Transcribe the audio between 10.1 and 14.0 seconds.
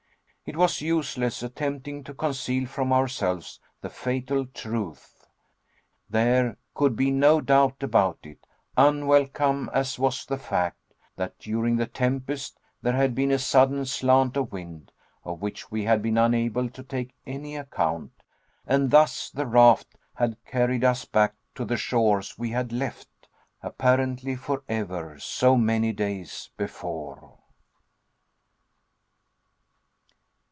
the fact, that during the tempest, there had been a sudden